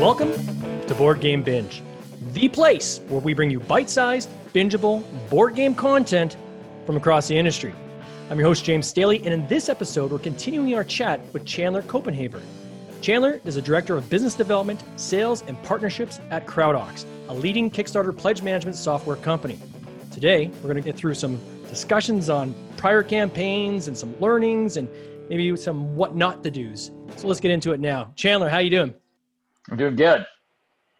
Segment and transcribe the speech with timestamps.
[0.00, 0.32] Welcome
[0.86, 1.82] to Board Game Binge,
[2.30, 6.36] the place where we bring you bite sized, bingeable board game content
[6.86, 7.74] from across the industry.
[8.30, 11.82] I'm your host, James Staley, and in this episode, we're continuing our chat with Chandler
[11.82, 12.40] Copenhaver.
[13.00, 18.16] Chandler is a director of business development, sales, and partnerships at CrowdOx, a leading Kickstarter
[18.16, 19.58] pledge management software company.
[20.12, 21.40] Today, we're going to get through some
[21.72, 24.86] discussions on prior campaigns and some learnings and
[25.30, 26.90] maybe some what not to do's.
[27.16, 28.12] So let's get into it now.
[28.14, 28.92] Chandler, how you doing?
[29.70, 30.26] I'm doing good.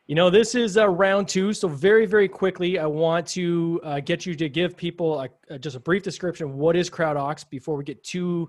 [0.06, 1.52] You know, this is uh, round two.
[1.52, 5.58] So, very, very quickly, I want to uh, get you to give people a, a,
[5.58, 6.56] just a brief description.
[6.56, 8.48] What is CrowdOx before we get too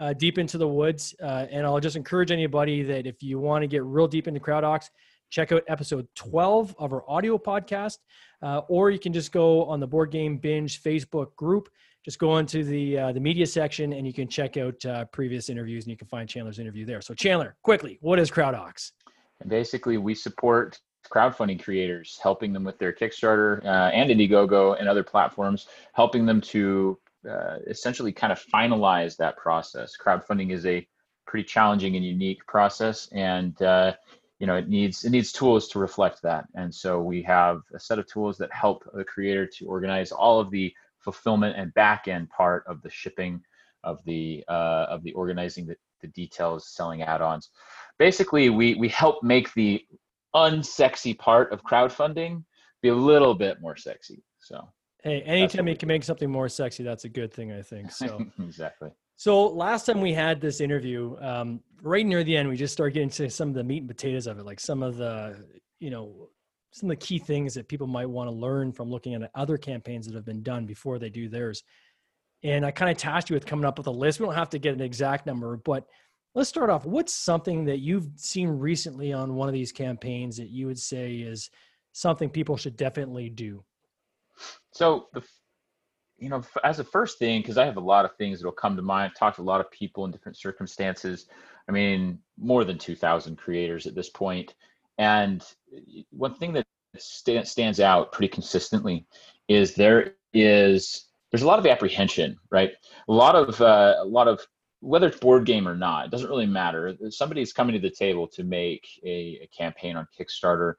[0.00, 1.14] uh, deep into the woods?
[1.22, 4.40] Uh, and I'll just encourage anybody that if you want to get real deep into
[4.40, 4.90] CrowdOx,
[5.30, 7.98] check out episode 12 of our audio podcast,
[8.42, 11.68] uh, or you can just go on the Board Game Binge Facebook group.
[12.04, 15.84] Just go into the uh, the media section and you can check out previous interviews
[15.84, 17.02] and you can find Chandler's interview there.
[17.02, 18.92] So, Chandler, quickly, what is CrowdOx?
[19.46, 25.02] Basically, we support crowdfunding creators, helping them with their Kickstarter uh, and Indiegogo and other
[25.02, 29.94] platforms, helping them to uh, essentially kind of finalize that process.
[30.02, 30.86] Crowdfunding is a
[31.26, 33.94] pretty challenging and unique process, and uh,
[34.40, 36.46] you know it needs it needs tools to reflect that.
[36.54, 40.40] And so we have a set of tools that help the creator to organize all
[40.40, 43.40] of the fulfillment and back end part of the shipping
[43.84, 47.50] of the uh, of the organizing the, the details, selling add-ons
[48.00, 49.86] basically we we help make the
[50.34, 52.42] unsexy part of crowdfunding
[52.82, 54.24] be a little bit more sexy.
[54.40, 54.66] So
[55.04, 57.92] hey, anytime you can make something more sexy, that's a good thing, I think.
[57.92, 58.90] So exactly.
[59.20, 62.94] So last time we had this interview, um, right near the end, we just started
[62.94, 65.44] getting to some of the meat and potatoes of it, like some of the,
[65.78, 66.30] you know,
[66.72, 69.58] some of the key things that people might want to learn from looking at other
[69.58, 71.62] campaigns that have been done before they do theirs.
[72.44, 74.20] And I kind of tasked you with coming up with a list.
[74.20, 75.84] We don't have to get an exact number, but
[76.34, 76.86] let's start off.
[76.86, 81.16] What's something that you've seen recently on one of these campaigns that you would say
[81.16, 81.50] is
[81.92, 83.62] something people should definitely do?
[84.72, 85.22] So the
[86.20, 88.76] you know, as a first thing, because I have a lot of things that'll come
[88.76, 89.10] to mind.
[89.10, 91.26] I've talked to a lot of people in different circumstances.
[91.68, 94.54] I mean, more than 2,000 creators at this point.
[94.98, 95.42] And
[96.10, 96.66] one thing that
[96.98, 99.06] st- stands out pretty consistently
[99.48, 102.72] is there is there's a lot of apprehension, right?
[103.08, 104.40] A lot of uh, a lot of
[104.80, 106.96] whether it's board game or not, it doesn't really matter.
[107.10, 110.74] Somebody's coming to the table to make a, a, campaign on Kickstarter.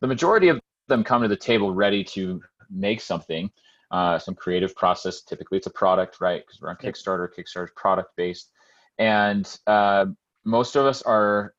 [0.00, 3.50] The majority of them come to the table ready to make something,
[3.92, 5.22] uh, some creative process.
[5.22, 6.42] Typically, it's a product, right?
[6.44, 7.28] Because we're on Kickstarter.
[7.28, 8.50] Kickstarter is product based,
[8.98, 10.06] and uh,
[10.44, 11.54] most of us are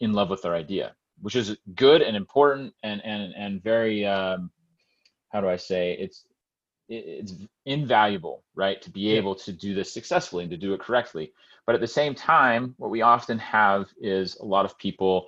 [0.00, 4.04] in love with our idea, which is good and important and and and very.
[4.06, 4.50] Um,
[5.30, 5.92] how do I say?
[6.00, 6.24] It's
[6.88, 7.34] it's
[7.66, 11.32] invaluable, right, to be able to do this successfully and to do it correctly.
[11.66, 15.26] But at the same time, what we often have is a lot of people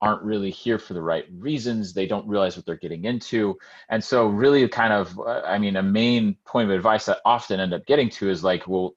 [0.00, 1.92] aren't really here for the right reasons.
[1.92, 3.58] They don't realize what they're getting into.
[3.88, 7.60] And so, really, kind of, uh, I mean, a main point of advice that often
[7.60, 8.94] end up getting to is like, well,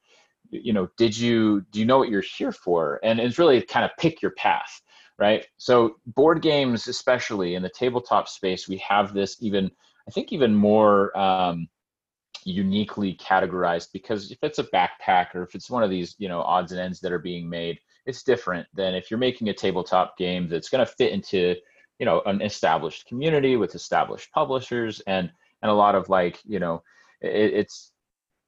[0.50, 3.00] you know, did you, do you know what you're here for?
[3.03, 4.81] And it's really kind of pick your path,
[5.17, 5.45] right?
[5.57, 9.72] So, board games, especially in the tabletop space, we have this even,
[10.07, 11.18] I think, even more.
[11.18, 11.68] Um,
[12.44, 16.41] uniquely categorized because if it's a backpack or if it's one of these you know
[16.41, 20.17] odds and ends that are being made it's different than if you're making a tabletop
[20.17, 21.56] game that's going to fit into
[22.00, 25.31] you know an established community with established publishers and
[25.62, 26.84] and a lot of like you know
[27.22, 27.91] it, it's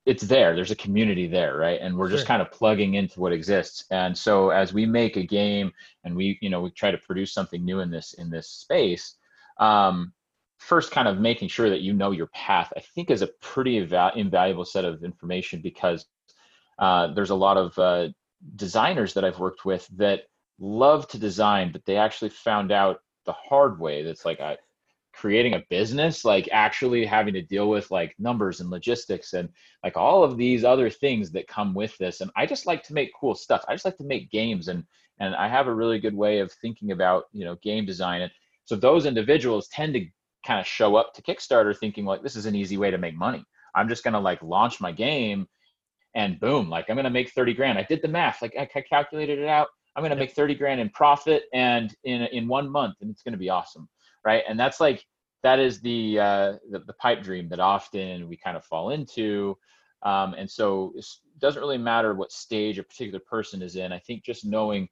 [0.06, 0.54] it's there.
[0.54, 1.80] There's a community there right?
[1.82, 3.86] And we're just kind of plugging into what exists.
[3.90, 5.72] And so as we make a game
[6.04, 9.16] and we you know we try to produce something new in this in this space
[9.60, 10.12] um
[10.58, 13.78] first kind of making sure that you know your path i think is a pretty
[13.78, 16.06] invaluable set of information because
[16.80, 18.10] uh, there's a lot of uh,
[18.56, 20.24] designers that i've worked with that
[20.60, 24.58] love to design but they actually found out the hard way that's like I,
[25.14, 29.48] creating a business like actually having to deal with like numbers and logistics and
[29.84, 32.22] like all of these other things that come with this.
[32.22, 33.64] And i just like to make cool stuff.
[33.68, 34.84] I just like to make games and
[35.20, 38.24] and i have a really good way of thinking about you know game design.
[38.24, 38.32] And
[38.66, 40.06] so those individuals tend to
[40.46, 43.16] kind of show up to Kickstarter thinking like this is an easy way to make
[43.16, 43.46] money.
[43.76, 45.48] I'm just gonna like launch my game
[46.16, 47.78] and boom, like I'm gonna make 30 grand.
[47.78, 49.68] I did the math, like I calculated it out.
[49.96, 53.38] I'm gonna make 30 grand in profit and in in one month, and it's gonna
[53.38, 53.88] be awesome,
[54.26, 54.44] right?
[54.48, 55.04] And that's like
[55.44, 59.58] that is the uh, the, the pipe dream that often we kind of fall into.
[60.04, 61.06] Um, and so it
[61.40, 63.94] doesn't really matter what stage a particular person is in.
[63.94, 64.90] I think just knowing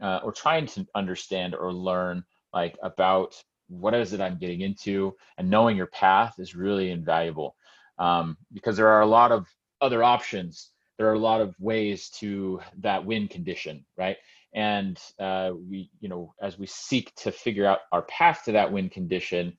[0.00, 2.22] uh, or trying to understand or learn
[2.52, 3.34] like about
[3.68, 7.56] what is it I'm getting into, and knowing your path is really invaluable
[7.98, 9.46] um, because there are a lot of
[9.80, 14.16] other options there are a lot of ways to that win condition, right?
[14.54, 18.72] And uh, we, you know, as we seek to figure out our path to that
[18.72, 19.56] win condition,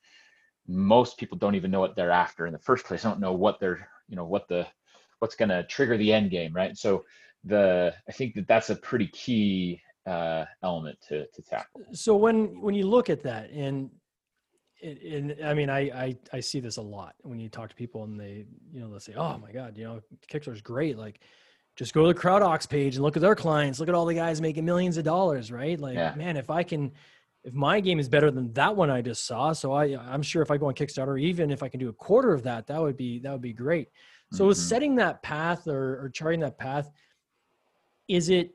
[0.66, 3.02] most people don't even know what they're after in the first place.
[3.02, 4.66] Don't know what they're, you know, what the,
[5.20, 6.76] what's going to trigger the end game, right?
[6.76, 7.04] So
[7.44, 11.82] the, I think that that's a pretty key uh, element to to tackle.
[11.92, 13.90] So when when you look at that, and
[14.82, 18.04] and I mean, I, I I see this a lot when you talk to people
[18.04, 21.20] and they, you know, they'll say, "Oh my God, you know, Kickstarter's great." Like,
[21.76, 23.80] just go to the CrowdOx page and look at their clients.
[23.80, 25.78] Look at all the guys making millions of dollars, right?
[25.78, 26.14] Like, yeah.
[26.16, 26.92] man, if I can,
[27.44, 30.42] if my game is better than that one I just saw, so I I'm sure
[30.42, 32.80] if I go on Kickstarter, even if I can do a quarter of that, that
[32.80, 33.88] would be that would be great.
[34.32, 34.52] So mm-hmm.
[34.52, 36.90] setting that path or, or charting that path,
[38.08, 38.52] is it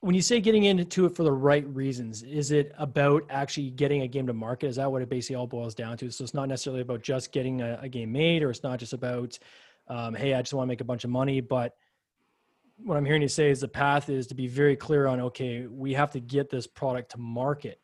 [0.00, 4.02] when you say getting into it for the right reasons, is it about actually getting
[4.02, 4.68] a game to market?
[4.68, 6.10] Is that what it basically all boils down to?
[6.10, 8.92] So it's not necessarily about just getting a, a game made, or it's not just
[8.92, 9.36] about,
[9.88, 11.40] um, hey, I just want to make a bunch of money.
[11.40, 11.74] But
[12.76, 15.66] what I'm hearing you say is the path is to be very clear on, okay,
[15.66, 17.80] we have to get this product to market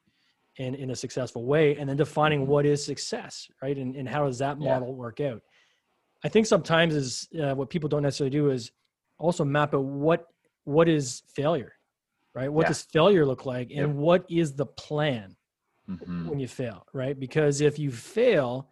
[0.56, 2.50] in, in a successful way, and then defining mm-hmm.
[2.50, 3.76] what is success, right?
[3.76, 4.94] And, and how does that model yeah.
[4.94, 5.42] work out?
[6.22, 8.70] I think sometimes is uh, what people don't necessarily do is
[9.18, 10.26] also map out what
[10.62, 11.74] what is failure
[12.34, 12.52] right?
[12.52, 12.68] What yeah.
[12.68, 13.70] does failure look like?
[13.70, 13.90] And yep.
[13.90, 15.36] what is the plan
[15.88, 16.28] mm-hmm.
[16.28, 17.18] when you fail, right?
[17.18, 18.68] Because if you fail,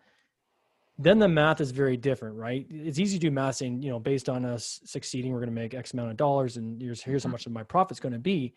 [0.99, 2.67] then the math is very different, right?
[2.69, 5.55] It's easy to do math saying, you know, based on us succeeding, we're going to
[5.55, 7.33] make X amount of dollars and here's, here's how mm-hmm.
[7.33, 8.55] much of my profit's going to be.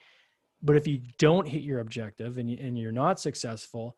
[0.61, 3.95] But if you don't hit your objective and, you, and you're not successful,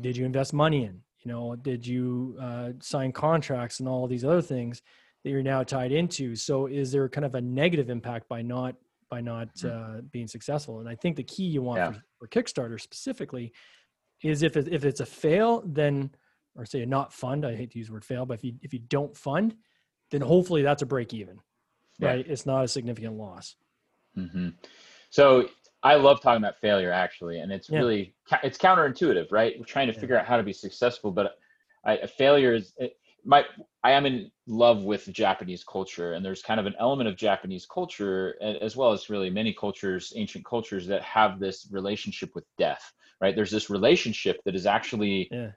[0.00, 1.00] did you invest money in?
[1.24, 4.82] You know, did you uh, sign contracts and all these other things
[5.22, 6.34] that you're now tied into?
[6.34, 8.74] So is there kind of a negative impact by not
[9.12, 9.98] by not mm-hmm.
[9.98, 10.80] uh, being successful.
[10.80, 11.90] And I think the key you want yeah.
[11.90, 13.52] for, for, Kickstarter specifically
[14.22, 16.10] is if it, if it's a fail, then
[16.56, 17.44] or say a not fund.
[17.44, 19.54] I hate to use the word fail, but if you if you don't fund,
[20.10, 21.38] then hopefully that's a break even,
[21.98, 22.08] yeah.
[22.08, 22.26] right?
[22.26, 23.56] It's not a significant loss.
[24.16, 24.48] Mm-hmm.
[25.10, 25.48] So
[25.82, 27.80] I love talking about failure actually, and it's yeah.
[27.80, 29.54] really it's counterintuitive, right?
[29.58, 31.36] We're trying to figure out how to be successful, but
[31.84, 32.72] I, a failure is
[33.24, 33.44] my
[33.84, 37.66] I am in love with Japanese culture, and there's kind of an element of Japanese
[37.66, 42.92] culture, as well as really many cultures, ancient cultures, that have this relationship with death.
[43.20, 43.34] Right?
[43.34, 45.50] There's this relationship that is actually yeah.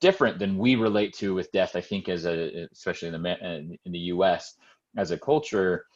[0.00, 1.76] different than we relate to with death.
[1.76, 4.54] I think, as a especially in the in the U.S.
[4.96, 5.86] as a culture,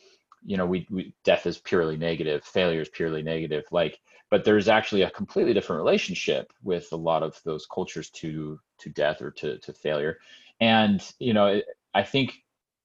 [0.44, 3.64] you know, we, we death is purely negative, failure is purely negative.
[3.70, 3.98] Like,
[4.30, 8.90] but there's actually a completely different relationship with a lot of those cultures to to
[8.90, 10.18] death or to to failure
[10.60, 11.60] and, you know,
[11.94, 12.34] I think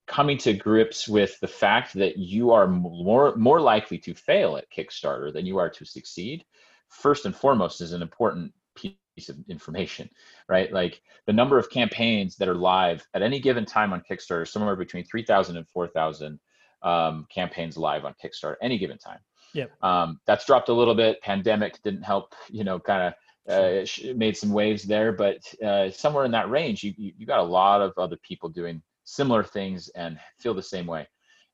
[0.07, 4.69] coming to grips with the fact that you are more more likely to fail at
[4.69, 6.43] Kickstarter than you are to succeed,
[6.89, 10.09] first and foremost is an important piece of information,
[10.47, 10.71] right?
[10.71, 14.75] Like the number of campaigns that are live at any given time on Kickstarter, somewhere
[14.75, 16.39] between 3,000 and 4,000
[16.83, 19.19] um, campaigns live on Kickstarter any given time.
[19.53, 19.65] Yeah.
[19.81, 21.21] Um, that's dropped a little bit.
[21.21, 23.13] Pandemic didn't help, you know, kind of
[23.49, 23.85] uh,
[24.15, 27.43] made some waves there, but uh, somewhere in that range, you, you, you got a
[27.43, 31.07] lot of other people doing similar things and feel the same way.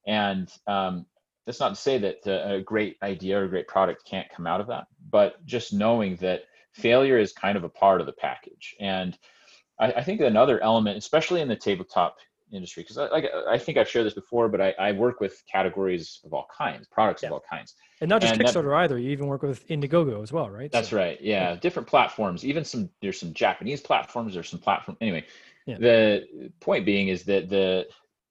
[0.05, 1.05] And um,
[1.45, 4.61] that's not to say that a great idea or a great product can't come out
[4.61, 6.43] of that, but just knowing that
[6.73, 8.75] failure is kind of a part of the package.
[8.79, 9.17] And
[9.79, 12.17] I, I think another element, especially in the tabletop
[12.51, 15.44] industry because I, like I think I've shared this before, but I, I work with
[15.51, 17.30] categories of all kinds, products yeah.
[17.30, 18.97] of all kinds, and not just and Kickstarter that, either.
[18.97, 20.71] You even work with Indiegogo as well, right?
[20.71, 21.19] That's so, right.
[21.21, 21.51] Yeah.
[21.51, 22.45] yeah, different platforms.
[22.45, 24.33] Even some there's some Japanese platforms.
[24.33, 24.97] There's some platform.
[25.01, 25.25] Anyway,
[25.66, 25.77] yeah.
[25.77, 27.87] the point being is that the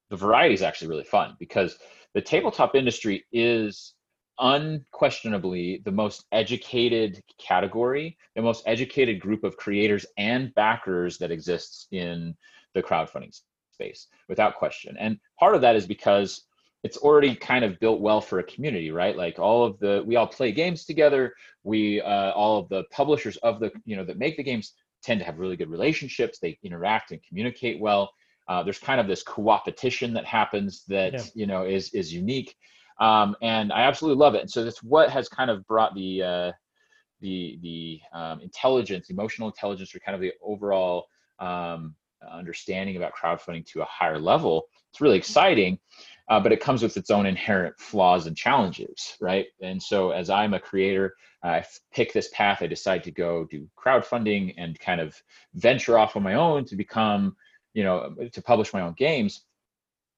[0.09, 1.77] the variety is actually really fun because
[2.13, 3.93] the tabletop industry is
[4.39, 11.87] unquestionably the most educated category, the most educated group of creators and backers that exists
[11.91, 12.35] in
[12.73, 13.33] the crowdfunding
[13.77, 14.95] space without question.
[14.99, 16.43] And part of that is because
[16.83, 19.15] it's already kind of built well for a community, right?
[19.15, 21.33] Like all of the, we all play games together.
[21.63, 25.19] We, uh, all of the publishers of the, you know, that make the games tend
[25.19, 26.39] to have really good relationships.
[26.39, 28.11] They interact and communicate well.
[28.47, 31.23] Uh, there's kind of this co-opetition that happens that yeah.
[31.35, 32.55] you know is is unique,
[32.99, 34.41] um, and I absolutely love it.
[34.41, 36.51] And so that's what has kind of brought the uh,
[37.19, 41.07] the the um, intelligence, emotional intelligence, or kind of the overall
[41.39, 41.95] um,
[42.31, 44.67] understanding about crowdfunding to a higher level.
[44.91, 45.79] It's really exciting,
[46.29, 49.45] uh, but it comes with its own inherent flaws and challenges, right?
[49.61, 52.61] And so, as I'm a creator, I pick this path.
[52.61, 55.15] I decide to go do crowdfunding and kind of
[55.53, 57.35] venture off on my own to become,
[57.73, 59.45] you know, to publish my own games.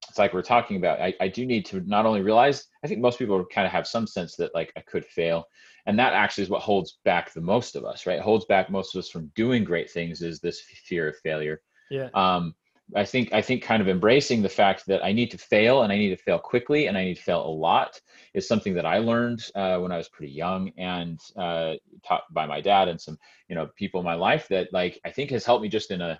[0.07, 1.01] It's like we're talking about.
[1.01, 2.65] I, I do need to not only realize.
[2.83, 5.45] I think most people kind of have some sense that like I could fail,
[5.85, 8.19] and that actually is what holds back the most of us, right?
[8.19, 12.09] Holds back most of us from doing great things is this fear of failure yeah.
[12.13, 12.55] Um,
[12.95, 15.93] I think I think kind of embracing the fact that I need to fail and
[15.93, 17.99] I need to fail quickly and I need to fail a lot
[18.33, 22.45] is something that I learned uh, when I was pretty young and uh, taught by
[22.47, 23.17] my dad and some
[23.47, 26.01] you know people in my life that like I think has helped me just in
[26.01, 26.19] a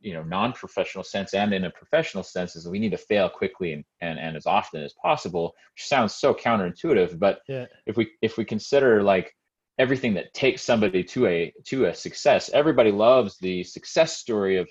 [0.00, 3.28] you know non-professional sense and in a professional sense is that we need to fail
[3.28, 7.66] quickly and, and and as often as possible which sounds so counterintuitive but yeah.
[7.86, 9.34] if we if we consider like
[9.78, 14.68] everything that takes somebody to a to a success everybody loves the success story of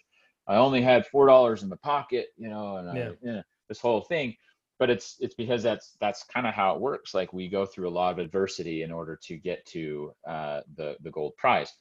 [0.48, 3.04] I only had four dollars in the pocket, you know, and yeah.
[3.04, 4.36] I, you know, this whole thing.
[4.80, 7.14] But it's it's because that's that's kind of how it works.
[7.14, 10.98] Like we go through a lot of adversity in order to get to uh, the
[11.02, 11.72] the gold prize.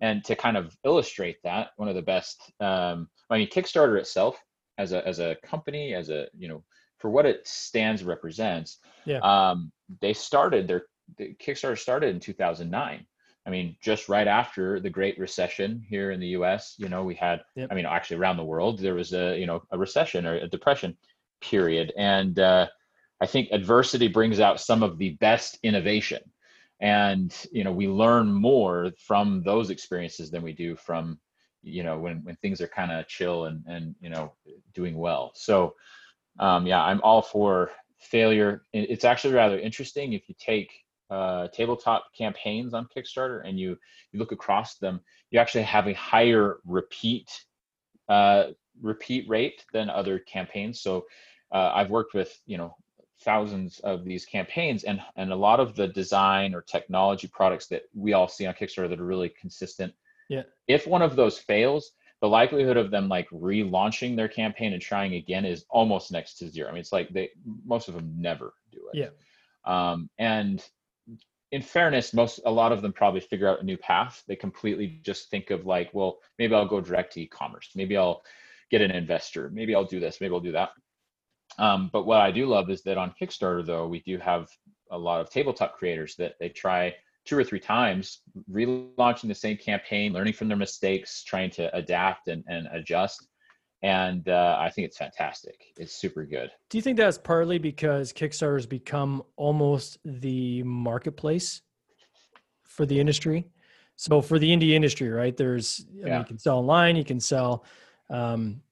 [0.00, 4.38] And to kind of illustrate that, one of the best, um, I mean, Kickstarter itself
[4.76, 6.62] as a as a company, as a you know,
[6.98, 9.18] for what it stands represents, yeah.
[9.20, 10.84] um, they started their
[11.16, 13.06] the Kickstarter started in 2009
[13.46, 17.14] I mean, just right after the Great Recession here in the U.S., you know, we
[17.14, 17.68] had, yep.
[17.70, 20.48] I mean, actually around the world, there was a, you know, a recession or a
[20.48, 20.96] depression
[21.42, 22.68] period, and uh,
[23.20, 26.22] I think adversity brings out some of the best innovation,
[26.80, 31.18] and you know, we learn more from those experiences than we do from,
[31.62, 34.32] you know, when when things are kind of chill and and you know,
[34.72, 35.32] doing well.
[35.34, 35.74] So,
[36.38, 38.62] um, yeah, I'm all for failure.
[38.72, 40.83] It's actually rather interesting if you take
[41.14, 43.78] uh, tabletop campaigns on Kickstarter and you
[44.12, 47.30] you look across them, you actually have a higher repeat
[48.08, 48.48] uh,
[48.82, 50.80] repeat rate than other campaigns.
[50.80, 51.06] So
[51.52, 52.74] uh, I've worked with you know
[53.20, 57.82] thousands of these campaigns and and a lot of the design or technology products that
[57.94, 59.92] we all see on Kickstarter that are really consistent.
[60.28, 60.42] Yeah.
[60.66, 65.14] If one of those fails, the likelihood of them like relaunching their campaign and trying
[65.14, 66.68] again is almost next to zero.
[66.68, 67.30] I mean, it's like they
[67.64, 68.98] most of them never do it.
[68.98, 69.10] Yeah.
[69.64, 70.64] Um, and
[71.54, 74.24] in fairness, most a lot of them probably figure out a new path.
[74.26, 77.70] They completely just think of like, well, maybe I'll go direct to e-commerce.
[77.76, 78.22] Maybe I'll
[78.72, 79.50] get an investor.
[79.50, 80.20] Maybe I'll do this.
[80.20, 80.70] Maybe I'll do that.
[81.56, 84.48] Um, but what I do love is that on Kickstarter, though, we do have
[84.90, 86.92] a lot of tabletop creators that they try
[87.24, 92.26] two or three times, relaunching the same campaign, learning from their mistakes, trying to adapt
[92.26, 93.28] and, and adjust
[93.84, 95.74] and uh, I think it's fantastic.
[95.76, 96.50] It's super good.
[96.70, 101.60] Do you think that's partly because Kickstarter has become almost the marketplace
[102.62, 103.46] for the industry?
[103.96, 105.36] So for the indie industry, right?
[105.36, 106.04] There's yeah.
[106.06, 107.66] mean, you can sell online, you can sell,
[108.08, 108.62] um,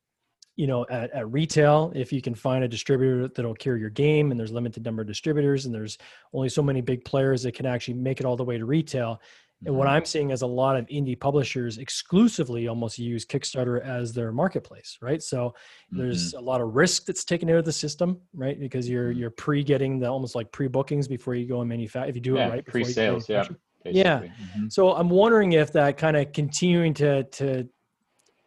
[0.57, 4.31] you know, at, at retail if you can find a distributor that'll carry your game,
[4.31, 5.99] and there's limited number of distributors, and there's
[6.33, 9.21] only so many big players that can actually make it all the way to retail.
[9.65, 9.97] And what mm-hmm.
[9.97, 14.99] I'm seeing is a lot of indie publishers exclusively almost use Kickstarter as their marketplace,
[15.01, 15.23] right?
[15.23, 15.99] So mm-hmm.
[15.99, 18.59] there's a lot of risk that's taken out of the system, right?
[18.59, 19.21] Because you're mm-hmm.
[19.21, 22.11] you're pre-getting the almost like pre-bookings before you go and manufacture.
[22.11, 23.45] If you do yeah, it right, pre-sales, yeah.
[23.85, 24.01] Basically.
[24.01, 24.21] Yeah.
[24.21, 24.69] Mm-hmm.
[24.69, 27.69] So I'm wondering if that kind of continuing to to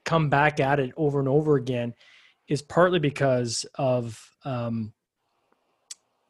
[0.05, 1.93] come back at it over and over again
[2.47, 4.93] is partly because of um,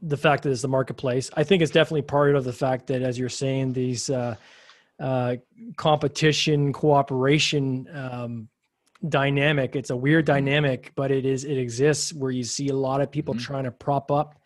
[0.02, 1.30] the fact that it's the marketplace.
[1.36, 4.36] I think it's definitely part of the fact that, as you're saying, these uh,
[5.00, 5.36] uh,
[5.78, 8.50] competition cooperation um,
[9.10, 9.76] dynamic.
[9.76, 10.46] It's a weird mm-hmm.
[10.46, 13.44] dynamic, but it is it exists where you see a lot of people mm-hmm.
[13.44, 14.40] trying to prop up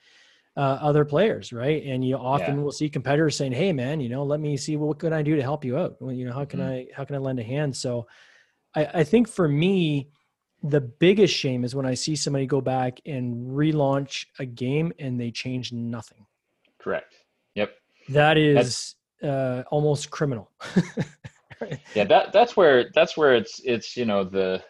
[0.58, 1.84] uh, other players, right?
[1.86, 2.64] And you often yeah.
[2.64, 5.36] will see competitors saying, "Hey, man, you know, let me see what can I do
[5.36, 5.96] to help you out.
[6.00, 6.92] Well, you know, how can mm-hmm.
[6.92, 8.08] I how can I lend a hand?" So,
[8.76, 10.10] I, I think for me,
[10.64, 15.20] the biggest shame is when I see somebody go back and relaunch a game and
[15.20, 16.26] they change nothing.
[16.80, 17.16] Correct.
[17.56, 17.76] Yep.
[18.10, 20.52] That is That's, uh, almost criminal.
[21.96, 24.64] yeah, that that's where that's where it's it's you know the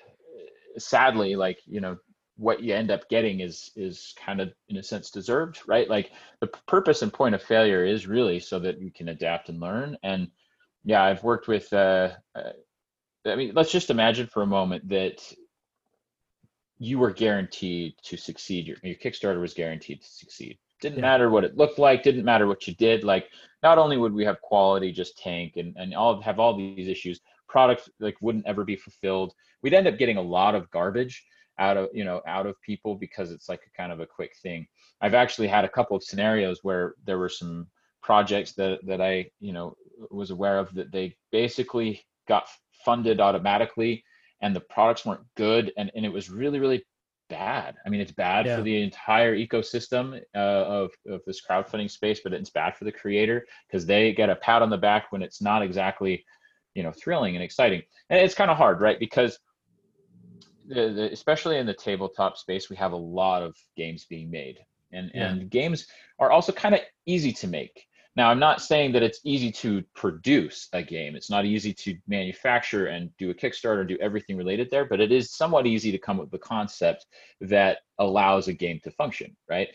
[0.77, 1.97] sadly like you know
[2.37, 5.89] what you end up getting is is kind of in a sense deserved right?
[5.89, 9.59] Like the purpose and point of failure is really so that you can adapt and
[9.59, 9.97] learn.
[10.03, 10.29] And
[10.85, 12.51] yeah i've worked with uh, uh,
[13.25, 15.21] i mean let's just imagine for a moment that
[16.79, 18.65] you were guaranteed to succeed.
[18.65, 21.01] Your, your kickstarter was guaranteed to succeed didn't yeah.
[21.01, 23.29] matter what it looked like didn't matter what you did like
[23.63, 27.21] not only would we have quality just tank and, and all have all these issues
[27.47, 31.25] products like wouldn't ever be fulfilled we'd end up getting a lot of garbage
[31.57, 34.31] out of you know out of people because it's like a kind of a quick
[34.41, 34.65] thing
[35.01, 37.67] i've actually had a couple of scenarios where there were some
[38.01, 39.75] projects that that i you know
[40.09, 42.47] was aware of that they basically got
[42.85, 44.03] funded automatically
[44.41, 46.83] and the products weren't good and, and it was really really
[47.29, 47.75] bad.
[47.85, 48.57] I mean, it's bad yeah.
[48.57, 52.91] for the entire ecosystem uh, of, of this crowdfunding space, but it's bad for the
[52.91, 56.25] creator because they get a pat on the back when it's not exactly,
[56.75, 57.81] you know, thrilling and exciting.
[58.09, 58.99] And it's kind of hard, right?
[58.99, 59.39] Because
[60.67, 64.59] the, the, especially in the tabletop space, we have a lot of games being made,
[64.91, 65.29] and yeah.
[65.29, 65.87] and games
[66.19, 67.85] are also kind of easy to make.
[68.19, 71.15] Now i'm not saying that it's easy to produce a game.
[71.15, 74.99] It's not easy to manufacture and do a kickstarter and do everything related there but
[74.99, 77.07] it is somewhat easy to come up with a concept
[77.41, 79.69] that allows a game to function right?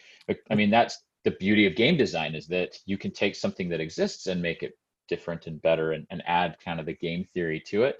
[0.50, 3.80] I mean that's the beauty of game design is that you can take something that
[3.80, 4.74] exists and make it
[5.08, 7.96] different and better and, and add kind of the game theory to it.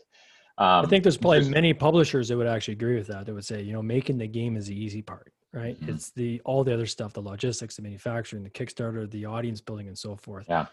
[0.57, 3.27] Um, I think there's probably many publishers that would actually agree with that.
[3.27, 5.81] That would say, you know, making the game is the easy part, right?
[5.81, 5.95] Mm-hmm.
[5.95, 9.89] It's the all the other stuff, the logistics, the manufacturing, the Kickstarter, the audience building,
[9.89, 10.47] and so forth.
[10.49, 10.67] Yeah.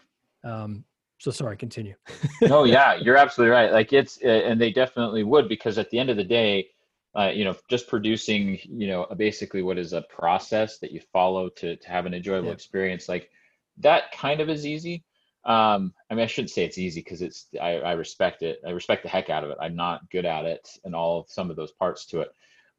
[0.44, 0.84] Um,
[1.18, 1.94] so sorry, continue.
[2.42, 3.72] no, yeah, you're absolutely right.
[3.72, 6.68] Like it's, and they definitely would because at the end of the day,
[7.16, 11.48] uh, you know, just producing, you know, basically what is a process that you follow
[11.48, 12.54] to to have an enjoyable yeah.
[12.54, 13.30] experience, like
[13.78, 15.04] that kind of is easy
[15.44, 18.60] um, I mean, I shouldn't say it's easy because it's I, I respect it.
[18.66, 19.58] I respect the heck out of it.
[19.60, 22.28] I'm not good at it and all of some of those parts to it,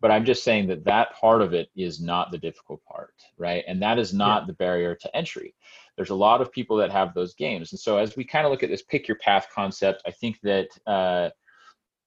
[0.04, 3.64] but I'm just saying that that part of it is not the difficult part, right?
[3.70, 4.48] And that is not yeah.
[4.48, 5.56] the barrier to entry.
[5.96, 8.52] There's a lot of people that have those games, and so as we kind of
[8.52, 11.30] look at this pick your path concept, I think that uh,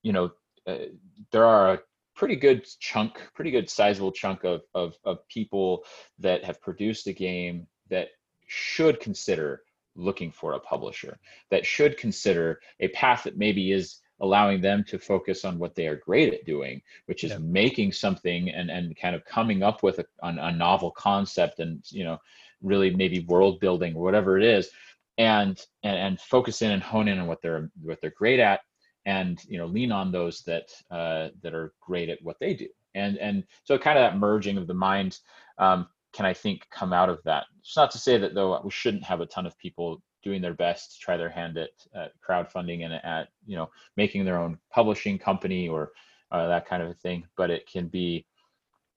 [0.03, 0.31] you know
[0.67, 0.91] uh,
[1.33, 1.81] there are a
[2.15, 5.83] pretty good chunk, pretty good sizable chunk of, of of people
[6.19, 8.09] that have produced a game that
[8.47, 9.63] should consider
[9.95, 11.19] looking for a publisher
[11.51, 15.87] that should consider a path that maybe is allowing them to focus on what they
[15.87, 17.39] are great at doing, which is yeah.
[17.39, 22.05] making something and, and kind of coming up with a, a novel concept and, you
[22.05, 22.19] know,
[22.63, 24.71] really maybe world building or whatever it is
[25.19, 28.61] and, and, and focus in and hone in on what they're, what they're great at
[29.05, 32.69] and, you know, lean on those that, uh, that are great at what they do.
[32.95, 35.19] And, and so kind of that merging of the mind
[35.59, 37.45] um, can I think come out of that?
[37.61, 40.55] It's not to say that though we shouldn't have a ton of people doing their
[40.55, 44.59] best to try their hand at, at crowdfunding and at you know making their own
[44.71, 45.93] publishing company or
[46.33, 47.25] uh, that kind of a thing.
[47.37, 48.27] But it can be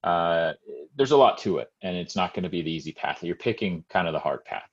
[0.03, 0.53] uh,
[0.95, 3.21] there's a lot to it, and it's not going to be the easy path.
[3.21, 4.69] You're picking kind of the hard path.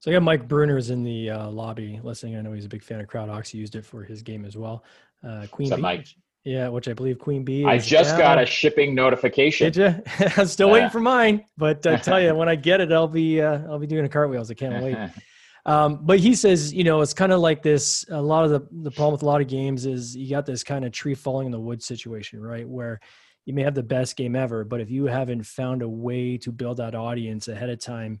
[0.00, 2.36] So I got Mike Brunner's in the uh, lobby listening.
[2.36, 3.48] I know he's a big fan of CrowdOx.
[3.48, 4.84] He used it for his game as well.
[5.26, 6.06] Uh, Queen What's Mike?
[6.42, 7.64] Yeah, which I believe Queen Bee.
[7.64, 8.18] I just down.
[8.18, 9.72] got a shipping notification.
[9.72, 10.28] Did you?
[10.36, 13.40] I'm still waiting for mine, but I tell you, when I get it, I'll be
[13.40, 14.50] uh, I'll be doing a cartwheels.
[14.50, 14.98] I can't wait.
[15.66, 18.04] Um, but he says, you know, it's kind of like this.
[18.10, 20.62] A lot of the the problem with a lot of games is you got this
[20.62, 22.68] kind of tree falling in the woods situation, right?
[22.68, 23.00] Where
[23.46, 26.52] you may have the best game ever, but if you haven't found a way to
[26.52, 28.20] build that audience ahead of time,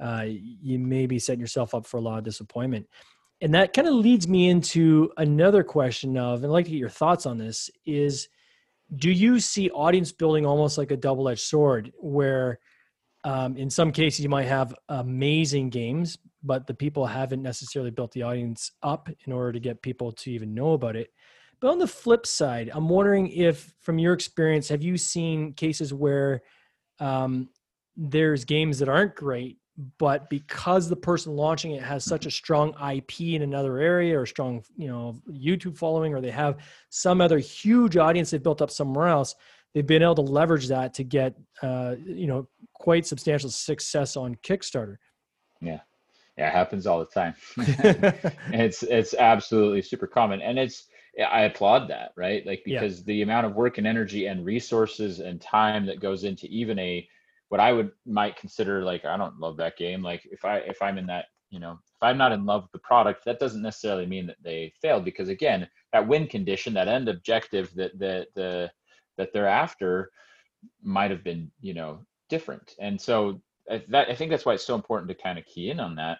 [0.00, 2.86] uh, you may be setting yourself up for a lot of disappointment
[3.40, 6.78] and that kind of leads me into another question of and i'd like to get
[6.78, 8.28] your thoughts on this is
[8.96, 12.58] do you see audience building almost like a double-edged sword where
[13.24, 18.12] um, in some cases you might have amazing games but the people haven't necessarily built
[18.12, 21.10] the audience up in order to get people to even know about it.
[21.60, 25.94] But on the flip side i'm wondering if from your experience have you seen cases
[25.94, 26.42] where
[27.00, 27.48] um,
[27.96, 29.58] there's games that aren't great
[29.98, 34.24] but because the person launching it has such a strong IP in another area or
[34.24, 36.58] strong, you know, YouTube following, or they have
[36.90, 39.34] some other huge audience they've built up somewhere else,
[39.74, 44.36] they've been able to leverage that to get, uh, you know, quite substantial success on
[44.36, 44.96] Kickstarter.
[45.60, 45.80] Yeah,
[46.36, 47.34] yeah, it happens all the time.
[48.52, 50.86] it's it's absolutely super common, and it's
[51.22, 52.44] I applaud that, right?
[52.44, 53.04] Like because yeah.
[53.06, 57.08] the amount of work and energy and resources and time that goes into even a
[57.48, 60.02] what I would might consider like I don't love that game.
[60.02, 62.72] Like if I if I'm in that you know if I'm not in love with
[62.72, 66.88] the product, that doesn't necessarily mean that they failed because again that win condition, that
[66.88, 68.70] end objective that that the
[69.16, 70.10] that they're after
[70.82, 72.74] might have been you know different.
[72.80, 75.80] And so that I think that's why it's so important to kind of key in
[75.80, 76.18] on that.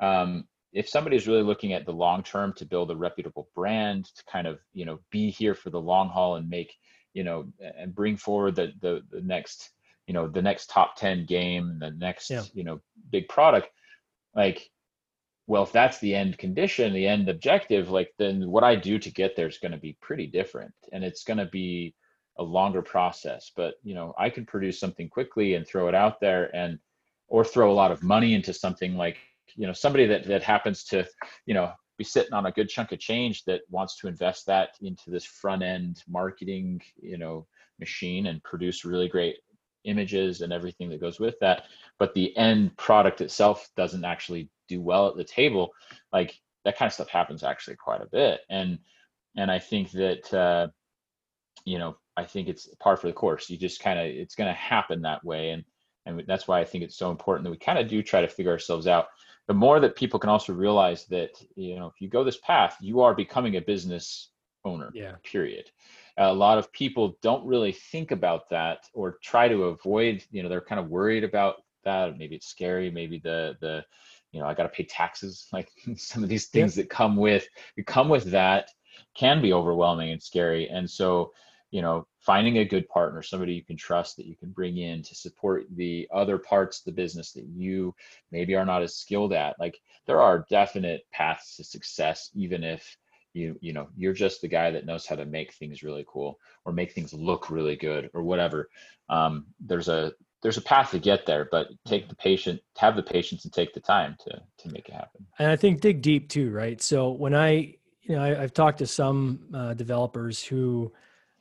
[0.00, 4.24] Um, if somebody's really looking at the long term to build a reputable brand to
[4.24, 6.74] kind of you know be here for the long haul and make
[7.12, 7.46] you know
[7.78, 9.70] and bring forward the the, the next
[10.06, 12.42] you know the next top 10 game the next yeah.
[12.54, 13.68] you know big product
[14.34, 14.70] like
[15.46, 19.10] well if that's the end condition the end objective like then what i do to
[19.10, 21.94] get there is going to be pretty different and it's going to be
[22.38, 26.20] a longer process but you know i can produce something quickly and throw it out
[26.20, 26.78] there and
[27.28, 29.18] or throw a lot of money into something like
[29.56, 31.06] you know somebody that that happens to
[31.46, 34.70] you know be sitting on a good chunk of change that wants to invest that
[34.80, 37.46] into this front end marketing you know
[37.78, 39.36] machine and produce really great
[39.84, 41.64] images and everything that goes with that
[41.98, 45.70] but the end product itself doesn't actually do well at the table
[46.12, 48.40] like that kind of stuff happens actually quite a bit.
[48.50, 48.78] And
[49.36, 50.68] and i think that uh
[51.64, 53.48] you know i think it's par for the course.
[53.48, 55.50] You just kind of it's going to happen that way.
[55.50, 55.64] And
[56.06, 58.28] and that's why i think it's so important that we kind of do try to
[58.28, 59.06] figure ourselves out.
[59.48, 62.76] The more that people can also realize that you know if you go this path
[62.80, 64.30] you are becoming a business
[64.64, 65.14] owner yeah.
[65.24, 65.70] period.
[66.18, 70.48] A lot of people don't really think about that or try to avoid you know
[70.48, 72.18] they're kind of worried about that.
[72.18, 72.90] Maybe it's scary.
[72.90, 73.84] Maybe the the
[74.32, 75.46] you know i got to pay taxes.
[75.52, 76.82] Like some of these things yeah.
[76.82, 77.46] that come with
[77.86, 78.70] come with that
[79.14, 80.68] can be overwhelming and scary.
[80.68, 81.32] And so
[81.70, 85.02] you know finding a good partner somebody you can trust that you can bring in
[85.02, 87.94] to support the other parts of the business that you
[88.30, 89.58] maybe are not as skilled at.
[89.58, 92.96] Like there are definite paths to success even if
[93.32, 96.38] you you know you're just the guy that knows how to make things really cool
[96.64, 98.68] or make things look really good or whatever.
[99.08, 103.02] Um, there's a there's a path to get there but take the patient have the
[103.02, 105.26] patience and take the time to to make it happen.
[105.38, 106.80] And i think dig deep too right?
[106.82, 110.92] So when i you know I, have talked to some uh, developers who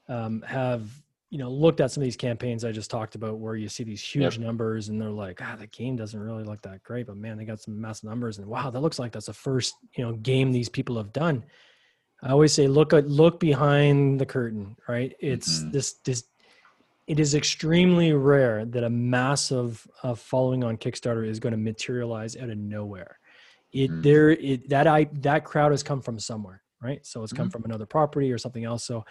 [0.10, 0.84] um, have
[1.30, 3.84] you know looked at some of these campaigns I just talked about where you see
[3.84, 4.46] these huge yep.
[4.46, 7.46] numbers and they're like, ah, the game doesn't really look that great, but man, they
[7.46, 10.52] got some massive numbers and wow, that looks like that's the first you know game
[10.52, 11.46] these people have done.
[12.22, 15.16] I always say look at look behind the curtain, right?
[15.20, 15.72] It's mm-hmm.
[15.72, 16.24] this this
[17.08, 22.38] it is extremely rare that a massive uh, following on Kickstarter is going to materialize
[22.38, 23.18] out of nowhere.
[23.72, 24.02] It mm-hmm.
[24.02, 27.06] there it that I that crowd has come from somewhere, right?
[27.06, 27.52] So it's come mm-hmm.
[27.52, 28.84] from another property or something else.
[28.84, 29.06] So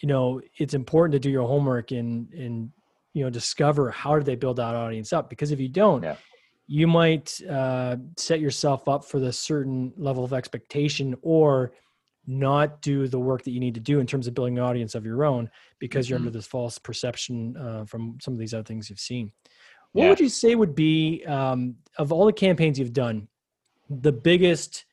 [0.00, 2.70] you know it's important to do your homework and and
[3.12, 6.16] you know discover how did they build that audience up because if you don't yeah.
[6.66, 11.72] you might uh, set yourself up for the certain level of expectation or
[12.26, 14.94] not do the work that you need to do in terms of building an audience
[14.94, 16.12] of your own because mm-hmm.
[16.12, 19.32] you're under this false perception uh, from some of these other things you've seen
[19.92, 20.08] what yeah.
[20.10, 23.26] would you say would be um, of all the campaigns you've done
[23.88, 24.84] the biggest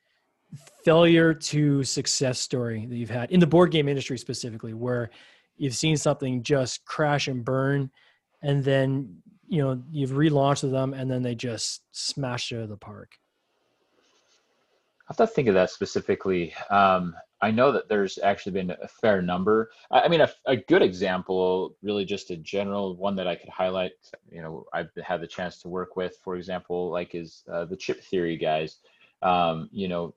[0.84, 5.10] failure to success story that you've had in the board game industry specifically where
[5.58, 7.92] you've seen something just crash and burn
[8.42, 12.70] and then you know you've relaunched them and then they just smash it out of
[12.70, 13.12] the park?
[15.10, 16.54] I have to think of that specifically.
[16.70, 19.70] Um, i know that there's actually been a fair number.
[19.92, 23.92] I, mean a, a, good example really just a general one that i could highlight
[24.32, 27.78] you know i've had the chance to work with for example like is uh, the
[27.78, 28.78] chip theory guys.
[29.22, 30.14] Um, you know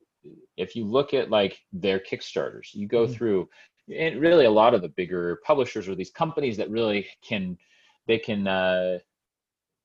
[0.56, 3.14] if you look at like their kickstarters you go mm-hmm.
[3.14, 3.48] through
[3.94, 7.56] and really a lot of the bigger publishers or these companies that really can
[8.06, 8.98] they can uh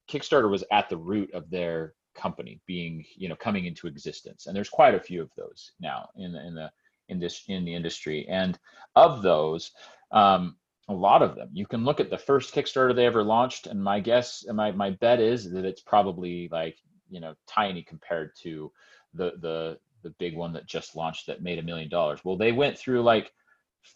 [0.10, 4.56] kickstarter was at the root of their company being you know coming into existence and
[4.56, 6.72] there's quite a few of those now in the in the
[7.10, 8.58] in this in the industry and
[8.96, 9.72] of those
[10.12, 10.56] um
[10.88, 13.84] a lot of them you can look at the first kickstarter they ever launched and
[13.84, 16.78] my guess my my bet is that it's probably like
[17.10, 18.72] you know tiny compared to
[19.14, 22.22] the the the big one that just launched that made a million dollars.
[22.24, 23.32] Well, they went through like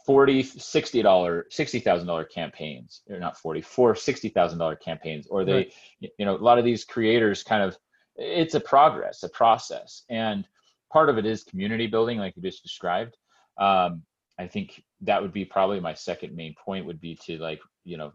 [0.06, 5.28] 40 60 dollar 60 thousand dollar campaigns or not 40 four 60 thousand dollar campaigns
[5.28, 5.74] or they right.
[6.00, 7.76] you know a lot of these creators kind of
[8.16, 10.46] it's a progress a process and
[10.94, 13.18] part of it is community building like you just described
[13.58, 14.04] um,
[14.38, 17.98] i think that would be probably my second main point would be to like you
[17.98, 18.12] know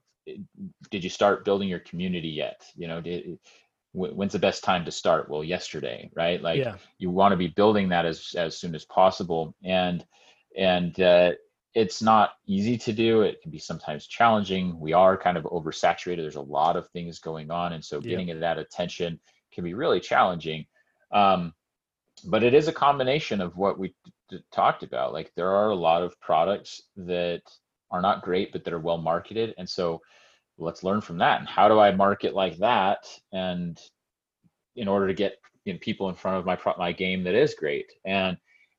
[0.90, 3.36] did you start building your community yet you know did,
[3.94, 5.30] when's the best time to start?
[5.30, 6.42] Well yesterday right?
[6.42, 6.76] Like yeah.
[6.98, 9.54] you want to be building that as as soon as possible.
[9.64, 10.04] And
[10.56, 11.32] and uh,
[11.74, 13.22] it's not easy to do.
[13.22, 14.78] It can be sometimes challenging.
[14.78, 16.18] We are kind of oversaturated.
[16.18, 17.72] There's a lot of things going on.
[17.72, 18.34] And so getting yeah.
[18.34, 19.18] that attention
[19.52, 20.66] can be really challenging.
[21.10, 21.52] Um,
[22.26, 23.94] but it is a combination of what we
[24.30, 25.12] t- talked about.
[25.12, 27.42] Like there are a lot of products that
[27.90, 29.54] are not great but that are well marketed.
[29.58, 30.00] And so
[30.58, 31.40] let's learn from that.
[31.40, 33.06] And how do i market like that?
[33.32, 33.78] And
[34.76, 37.54] in order to get you know, people in front of my my game that is
[37.54, 37.92] great.
[38.04, 38.36] And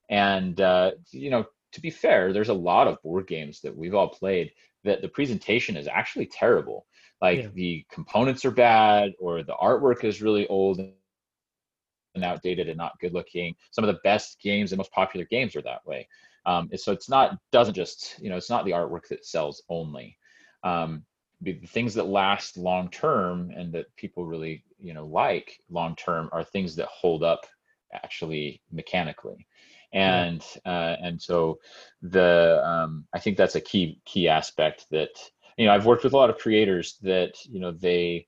[0.10, 3.96] and uh, you know to be fair there's a lot of board games that we've
[3.96, 4.52] all played
[4.84, 6.86] that the presentation is actually terrible.
[7.22, 7.48] Like yeah.
[7.54, 13.14] the components are bad or the artwork is really old and outdated and not good
[13.14, 13.56] looking.
[13.72, 16.08] Some of the best games and most popular games are that way.
[16.46, 20.18] Um, so it's not doesn't just you know it's not the artwork that sells only.
[20.64, 21.04] Um,
[21.42, 26.30] the things that last long term and that people really you know like long term
[26.32, 27.46] are things that hold up
[27.94, 29.48] actually mechanically
[29.94, 30.72] and yeah.
[30.72, 31.58] uh, and so
[32.02, 35.10] the um, i think that's a key key aspect that
[35.58, 38.28] you know i've worked with a lot of creators that you know they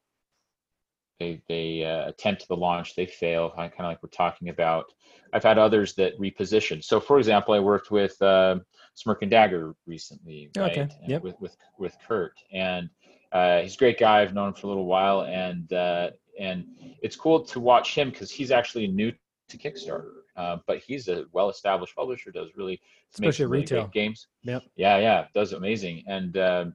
[1.20, 4.86] they they uh, attempt the launch they fail kind of like we're talking about
[5.34, 8.58] i've had others that reposition so for example i worked with uh,
[8.96, 10.90] smirk and dagger recently right okay.
[11.08, 11.24] yep.
[11.24, 12.90] with with with Curt and
[13.32, 14.22] uh, he's a great guy.
[14.22, 16.66] I've known him for a little while, and uh, and
[17.02, 19.12] it's cool to watch him because he's actually new
[19.50, 22.32] to Kickstarter, uh, but he's a well-established publisher.
[22.32, 22.80] Does really
[23.14, 24.28] especially really retail games.
[24.44, 24.64] Yep.
[24.76, 26.66] Yeah, yeah, does amazing, and uh,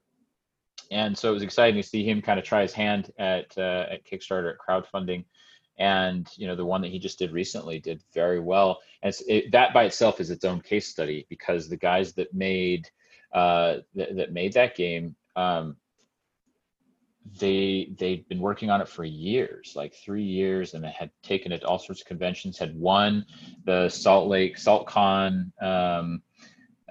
[0.92, 3.86] and so it was exciting to see him kind of try his hand at uh,
[3.90, 5.24] at Kickstarter at crowdfunding.
[5.78, 9.50] And you know the one that he just did recently did very well, and it,
[9.52, 12.88] that by itself is its own case study because the guys that made
[13.32, 15.76] uh, th- that made that game um,
[17.38, 21.52] they they'd been working on it for years, like three years, and they had taken
[21.52, 22.58] it to all sorts of conventions.
[22.58, 23.24] Had won
[23.64, 25.50] the Salt Lake SaltCon.
[25.62, 26.22] Um,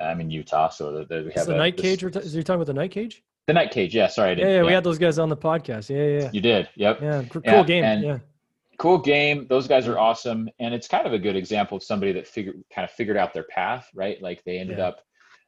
[0.02, 2.04] I'm in Utah, so the, the, we have the a, night this- cage.
[2.04, 3.24] We're t- is you talking about the night cage?
[3.48, 4.08] The night cage, yeah.
[4.08, 4.52] Sorry, I Yeah, didn't.
[4.54, 5.90] yeah, we had those guys on the podcast.
[5.90, 6.70] Yeah, yeah, You did.
[6.76, 7.02] Yep.
[7.02, 7.24] yeah.
[7.30, 7.84] Cool Yeah, game.
[7.84, 8.20] and- yeah.
[8.78, 9.46] Cool game.
[9.48, 12.64] Those guys are awesome, and it's kind of a good example of somebody that figured
[12.74, 14.20] kind of figured out their path, right?
[14.22, 14.88] Like they ended Yeah.
[14.88, 15.02] up.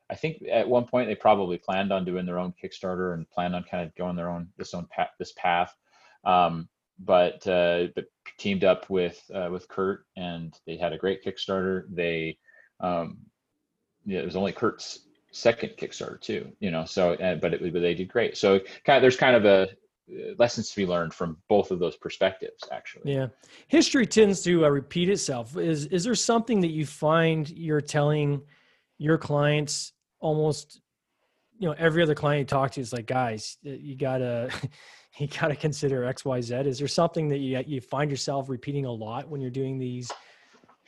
[0.10, 3.56] I think at one point they probably planned on doing their own Kickstarter and planned
[3.56, 5.76] on kind of going their own this own path, this path.
[6.24, 8.06] Um, but uh, but
[8.38, 11.86] teamed up with uh, with Curt, and they had a great Kickstarter.
[11.90, 12.38] They
[12.82, 13.18] um,
[14.06, 16.86] yeah, it was only Curt's second Kickstarter too, you know.
[16.86, 18.38] So, uh, but, it, but they did great.
[18.38, 19.70] So, kind of, there's kind of a
[20.12, 23.14] uh, lessons to be learned from both of those perspectives, actually.
[23.14, 23.28] Yeah,
[23.68, 25.58] history tends to uh, repeat itself.
[25.58, 28.42] Is is there something that you find you're telling
[28.98, 30.82] your clients almost,
[31.58, 34.50] you know, every other client you talk to is like, guys, you gotta
[35.18, 36.56] you gotta consider X, Y, Z.
[36.56, 40.12] Is there something that you you find yourself repeating a lot when you're doing these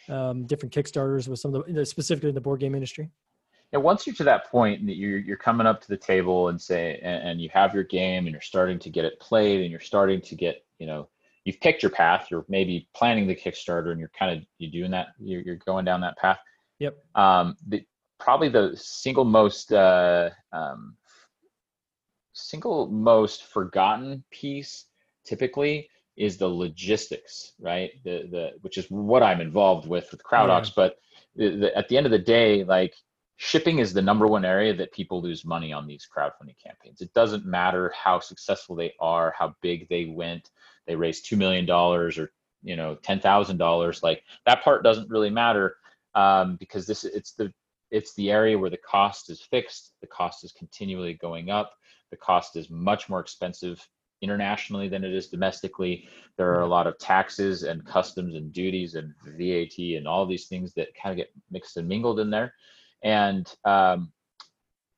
[0.09, 3.09] um, different Kickstarters with some of the specifically in the board game industry?
[3.75, 6.61] And once you're to that point that you're you're coming up to the table and
[6.61, 9.69] say and, and you have your game and you're starting to get it played and
[9.69, 11.09] you're starting to get you know
[11.43, 14.91] you've picked your path you're maybe planning the kickstarter and you're kind of you're doing
[14.91, 16.39] that you're, you're going down that path.
[16.79, 16.95] Yep.
[17.15, 17.85] um the
[18.17, 20.95] probably the single most uh um
[22.31, 24.85] single most forgotten piece
[25.25, 27.91] typically is the logistics right?
[28.05, 30.95] The the which is what i'm involved with with crowdox but
[31.35, 32.95] the, the, at the end of the day like
[33.37, 37.01] shipping is the number one area that people lose money on these crowdfunding campaigns.
[37.01, 40.49] It doesn't matter how successful they are, how big they went,
[40.87, 42.31] they raised two million dollars or
[42.63, 44.03] you know ten thousand dollars.
[44.03, 45.77] Like that part doesn't really matter
[46.13, 47.53] um, because this it's the
[47.91, 49.93] it's the area where the cost is fixed.
[50.01, 51.73] The cost is continually going up.
[52.11, 53.85] The cost is much more expensive
[54.21, 56.07] internationally than it is domestically.
[56.37, 60.47] There are a lot of taxes and customs and duties and VAT and all these
[60.47, 62.53] things that kind of get mixed and mingled in there
[63.03, 64.11] and um,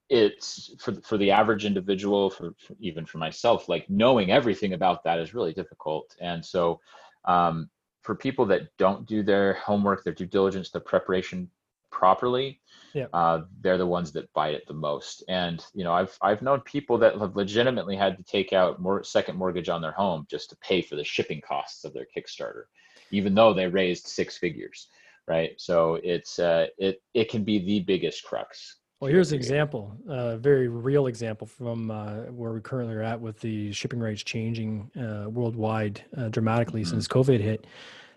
[0.10, 5.04] it's for for the average individual for, for, even for myself like knowing everything about
[5.04, 6.16] that is really difficult.
[6.22, 6.80] And so
[7.26, 7.70] um,
[8.02, 11.50] for people that don't do their homework their due diligence their preparation
[11.92, 12.62] properly
[12.94, 13.08] Yeah.
[13.12, 15.24] uh, they're the ones that bite it the most.
[15.28, 19.04] And you know i've i've known people that have legitimately had to take out more
[19.04, 22.64] second mortgage on their home just to pay for the shipping costs of their kickstarter
[23.12, 24.88] even though they raised six figures
[25.28, 29.96] right so it's uh it it can be the biggest crux Well, here's an example,
[30.10, 34.24] a very real example from uh, where we currently are at with the shipping rates
[34.24, 36.88] changing uh, worldwide uh, dramatically Mhm.
[36.90, 37.68] since COVID hit.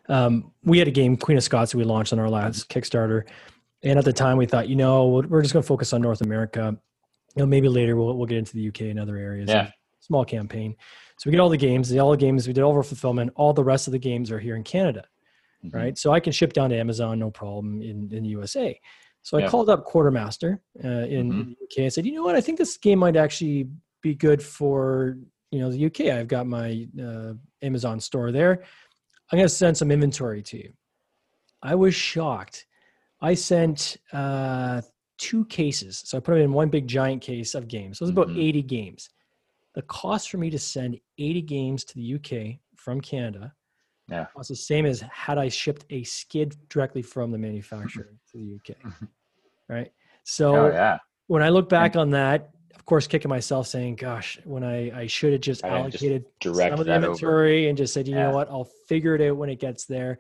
[0.09, 3.25] Um, we had a game, Queen of Scots, that we launched on our last Kickstarter,
[3.83, 6.01] and at the time we thought, you know, we're we're just going to focus on
[6.01, 6.75] North America.
[7.37, 9.49] You know, maybe later we'll we'll get into the UK and other areas.
[9.51, 9.71] Yeah.
[10.01, 10.75] Small campaign.
[11.19, 13.33] So we get all the games, the all the games, we did all our fulfillment.
[13.37, 15.05] All the rest of the games are here in Canada
[15.65, 15.75] Mhm.
[15.75, 15.99] right?
[15.99, 18.79] So I can ship down to Amazon no problem in, in the USA.
[19.23, 19.49] So I Yeah.
[19.49, 21.45] called up Quartermaster uh, in, Mhm.
[21.47, 23.69] the UK and said, you know what, I think this game might actually
[24.03, 25.19] be good for
[25.51, 26.13] you know the UK.
[26.13, 28.63] I've got my uh, Amazon store there.
[29.33, 30.73] I'm going to send some inventory to you.
[31.63, 32.67] I was shocked.
[33.21, 34.81] I sent uh,
[35.19, 37.99] two cases, so I put them in one big giant case of games.
[37.99, 38.39] So it was about Mhm.
[38.39, 39.11] 80 games.
[39.75, 43.53] The cost for me to send 80 games to the UK from Canada
[44.11, 44.27] Yeah.
[44.37, 48.57] was the same as had I shipped a skid directly from the manufacturer to the
[48.57, 48.77] UK.
[49.69, 49.93] Right.
[50.25, 54.41] So oh yeah when I look back on that, of course, kicking myself saying, gosh,
[54.43, 57.07] when I, I should have just just allocated direct some of the that over.
[57.07, 58.25] inventory and just said, you Yeah.
[58.25, 60.19] know what, I'll figure it out when it gets there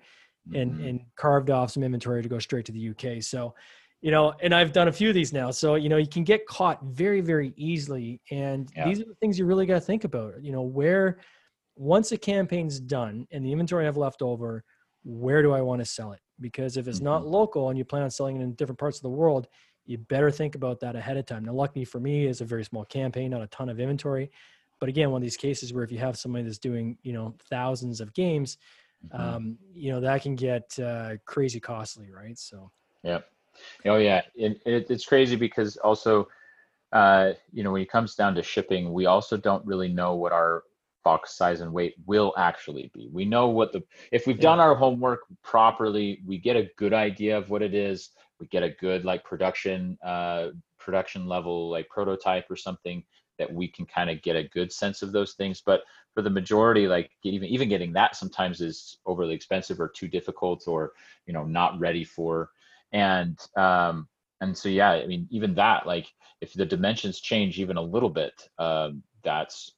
[0.54, 0.88] and, Mhm.
[0.88, 3.20] and carved off some inventory to go straight to the UK.
[3.24, 3.56] So,
[4.02, 5.50] you know, and I've done a few of these now.
[5.50, 8.20] So, you know, you can get caught very, very easily.
[8.30, 8.84] And Yeah.
[8.84, 10.40] these are the things you really got to think about.
[10.44, 11.18] You know, where
[11.76, 14.64] once a campaign's done and the inventory I have left over,
[15.02, 16.20] where do I want to sell it?
[16.40, 17.30] Because if it's not Mhm.
[17.30, 19.48] local and you plan on selling it in different parts of the world,
[19.86, 21.44] you better think about that ahead of time.
[21.44, 24.30] Now, luckily for me, it's a very small campaign, not a ton of inventory.
[24.78, 27.34] But again, one of these cases where if you have somebody that's doing, you know,
[27.48, 28.58] thousands of games,
[29.04, 29.18] Mhm.
[29.18, 32.38] um, you know, that can get uh, crazy costly, right?
[32.38, 32.70] So,
[33.02, 33.30] Yep.
[33.86, 36.28] Oh yeah, it, it, it's crazy because also,
[36.92, 40.32] uh, you know, when it comes down to shipping, we also don't really know what
[40.32, 40.64] our
[41.04, 43.08] box size and weight will actually be.
[43.12, 43.82] We know what the
[44.12, 44.42] if we've Yeah.
[44.42, 48.10] done our homework properly, we get a good idea of what it is.
[48.38, 53.04] We get a good like production uh, production level like prototype or something
[53.38, 55.62] that we can kind of get a good sense of those things.
[55.64, 55.82] But
[56.14, 60.66] for the majority, like even even getting that sometimes is overly expensive or too difficult
[60.66, 60.92] or
[61.26, 62.50] you know not ready for
[62.92, 64.08] and um
[64.40, 66.08] and so yeah i mean even that like
[66.40, 69.72] if the dimensions change even a little bit um that's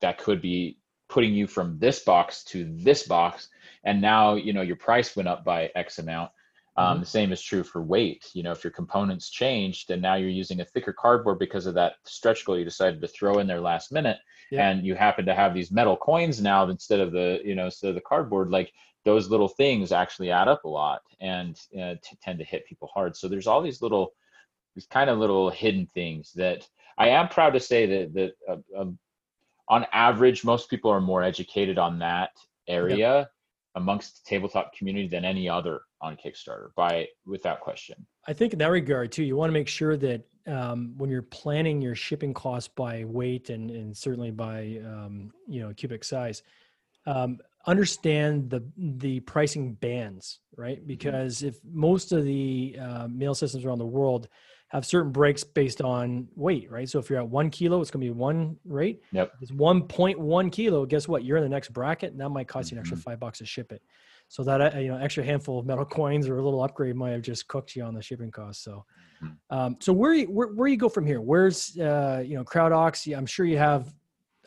[0.00, 0.78] that could be
[1.08, 3.48] putting you from this box to this box
[3.84, 6.30] and now you know your price went up by x amount
[6.76, 7.00] um, mm-hmm.
[7.00, 10.28] the same is true for weight you know if your components changed and now you're
[10.28, 13.60] using a thicker cardboard because of that stretch goal you decided to throw in there
[13.60, 14.18] last minute
[14.50, 14.68] yeah.
[14.68, 17.88] and you happen to have these metal coins now instead of the you know instead
[17.88, 18.72] of the cardboard like
[19.04, 22.90] those little things actually add up a lot and uh, t- tend to hit people
[22.92, 24.12] hard so there's all these little
[24.74, 28.80] these kind of little hidden things that i am proud to say that that uh,
[28.80, 28.86] uh,
[29.68, 32.30] on average most people are more educated on that
[32.68, 33.24] area yeah.
[33.74, 38.58] amongst the tabletop community than any other on kickstarter by without question i think in
[38.58, 42.32] that regard too you want to make sure that um, when you're planning your shipping
[42.32, 46.42] costs by weight and, and certainly by um, you know cubic size
[47.06, 50.86] um, understand the the pricing bands right mm-hmm.
[50.86, 54.28] because if most of the uh, mail systems around the world
[54.68, 58.00] have certain breaks based on weight right so if you're at one kilo it's going
[58.00, 61.72] to be one rate yep if it's 1.1 kilo guess what you're in the next
[61.72, 63.10] bracket and that might cost you an extra mm-hmm.
[63.10, 63.82] five bucks to ship it
[64.28, 67.10] so that uh, you know extra handful of metal coins or a little upgrade might
[67.10, 68.84] have just cooked you on the shipping cost so
[69.22, 69.56] mm-hmm.
[69.56, 73.26] um, so where, where where you go from here where's uh, you know CrowdOx i'm
[73.26, 73.92] sure you have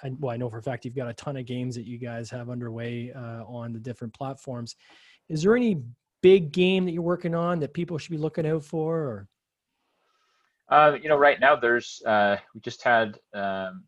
[0.04, 1.98] I, well, I know for a fact you've got a ton of games that you
[1.98, 4.76] guys have underway uh, on the different platforms.
[5.28, 5.82] Is there any
[6.22, 8.98] big game that you're working on that people should be looking out for?
[8.98, 9.28] Or?
[10.70, 13.84] Uh, you know, right now there's uh, we just had um,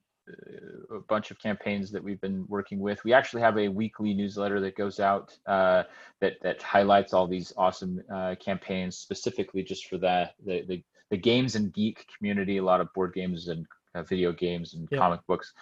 [0.91, 3.04] a bunch of campaigns that we've been working with.
[3.04, 5.84] We actually have a weekly newsletter that goes out uh,
[6.20, 11.17] that that highlights all these awesome uh, campaigns specifically just for that the, the the
[11.17, 12.58] games and geek community.
[12.58, 15.54] A lot of board games and uh, video games and comic books.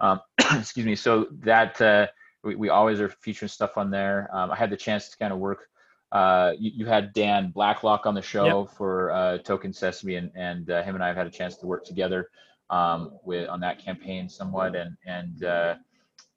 [0.00, 0.94] Um, excuse me.
[0.94, 2.06] So that uh,
[2.44, 4.28] we, we always are featuring stuff on there.
[4.32, 5.68] Um, I had the chance to kind of work.
[6.10, 8.70] Uh, you, you, had Dan Blacklock on the show yep.
[8.76, 11.66] for uh, Token Sesame, and, and uh, him and I have had a chance to
[11.66, 12.30] work together
[12.70, 15.74] um, with on that campaign somewhat, and and uh,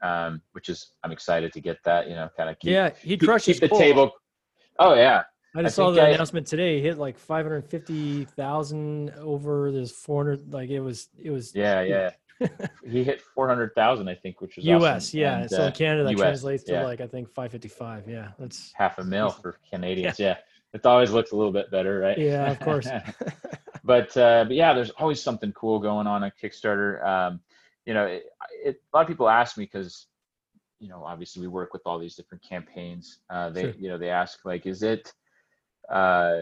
[0.01, 2.10] um, which is I'm excited to get that.
[2.10, 4.12] You know, kind of yeah, he crushed keep, keep the table.
[4.77, 5.23] Oh yeah,
[5.55, 6.77] I just I saw the I, announcement today.
[6.77, 10.53] He hit like 550,000 over this 400.
[10.53, 11.53] Like it was, it was.
[11.55, 12.12] Yeah, yeah
[12.89, 15.08] he hit 400,000, I think, which was US.
[15.08, 15.19] Awesome.
[15.19, 15.39] Yeah.
[15.39, 16.84] And, so in uh, Canada, that US, translates to yeah.
[16.84, 18.08] like, I think 555.
[18.08, 18.32] Yeah.
[18.39, 20.19] That's half a mil for Canadians.
[20.19, 20.27] Yeah.
[20.27, 20.38] yeah.
[20.73, 22.17] It always looks a little bit better, right?
[22.17, 22.88] Yeah, of course.
[23.84, 27.06] but, uh, but yeah, there's always something cool going on on Kickstarter.
[27.06, 27.41] Um,
[27.86, 28.23] you know, it,
[28.63, 30.08] it, a lot of people ask me because,
[30.80, 33.19] you know, obviously we work with all these different campaigns.
[33.30, 33.73] Uh, they, sure.
[33.77, 35.12] you know, they ask like, is it,
[35.89, 36.41] uh,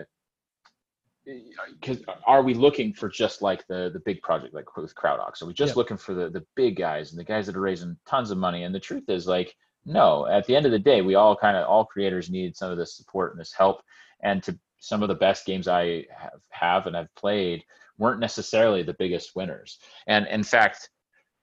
[1.80, 5.42] because are we looking for just like the the big project like with CrowdOx?
[5.42, 7.98] Are we just looking for the the big guys and the guys that are raising
[8.08, 8.64] tons of money?
[8.64, 10.28] And the truth is like no.
[10.28, 12.78] At the end of the day, we all kind of all creators need some of
[12.78, 13.82] this support and this help.
[14.22, 17.64] And to some of the best games I have have and have played
[17.98, 19.80] weren't necessarily the biggest winners.
[20.08, 20.90] And in fact,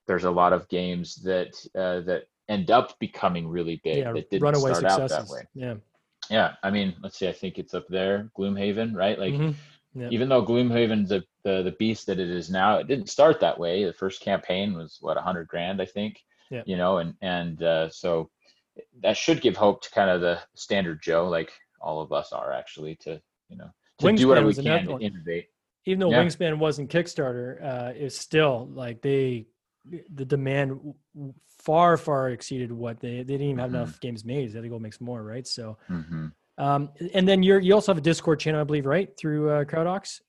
[0.07, 4.29] there's a lot of games that uh, that end up becoming really big yeah, that
[4.29, 5.11] didn't start successes.
[5.11, 5.41] out that way.
[5.53, 5.75] Yeah.
[6.29, 7.29] Yeah, I mean, let's see.
[7.29, 9.17] I think it's up there, Gloomhaven, right?
[9.17, 9.51] Like, mm-hmm
[9.97, 10.11] Yep.
[10.11, 13.59] Even though Gloomhaven, the, the the beast that it is now, it didn't start that
[13.59, 13.83] way.
[13.83, 16.21] The first campaign was what a hundred grand, I think.
[16.51, 16.61] Yeah.
[16.65, 18.29] You know, and and uh, so
[19.01, 22.53] that should give hope to kind of the standard Joe, like all of us are
[22.53, 25.47] actually, to you know to Wingspan do whatever we can to innovate.
[25.85, 26.23] Even though yeah.
[26.23, 29.47] Wingspan wasn't Kickstarter, uh, it's still like they
[30.13, 30.93] the demand
[31.59, 33.77] far far exceeded what they they didn't even have mm-hmm.
[33.77, 34.51] enough games made.
[34.51, 35.47] They had to go make some more, right?
[35.47, 35.77] So.
[35.89, 36.27] Mm-hmm.
[36.57, 39.63] Um, and then you're you also have a Discord channel, I believe, right, through uh,
[39.63, 40.21] CrowdOx.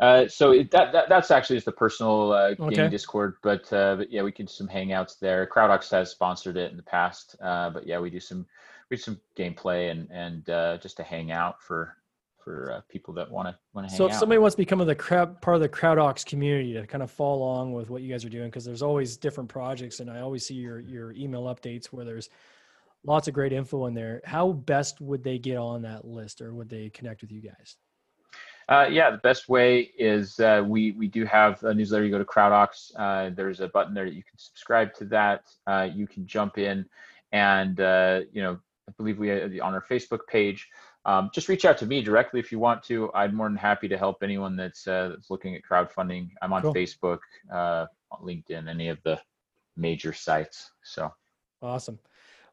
[0.00, 2.88] Uh, so it, that, that that's actually just the personal uh, gaming okay.
[2.88, 5.46] Discord, but uh, but yeah, we can do some hangouts there.
[5.46, 8.44] CrowdOx has sponsored it in the past, uh, but yeah, we do some
[8.90, 11.96] we do some gameplay and and uh, just to hang out for
[12.44, 14.08] for uh, people that want to want to hang out.
[14.08, 17.02] so if somebody wants to become the crowd part of the CrowdOx community to kind
[17.02, 20.10] of follow along with what you guys are doing because there's always different projects and
[20.10, 22.28] i always see your your email updates where there's
[23.04, 24.20] lots of great info in there.
[24.24, 27.76] How best would they get on that list, or would they connect with you guys?
[28.68, 32.04] Uh, yeah, the best way is uh, we we do have a newsletter.
[32.04, 32.92] You go to CrowdOx.
[32.96, 35.44] Uh, there's a button there that you can subscribe to that.
[35.66, 36.86] Uh, you can jump in,
[37.32, 40.68] and uh, you know, I believe we uh, on our Facebook page.
[41.06, 43.12] Um, just reach out to me directly if you want to.
[43.12, 46.30] I'm more than happy to help anyone that's that's looking at crowdfunding.
[46.40, 46.74] I'm on cool.
[46.74, 47.18] Facebook,
[47.52, 49.20] LinkedIn, any of the
[49.76, 50.70] major sites.
[50.82, 51.12] So
[51.60, 51.98] awesome.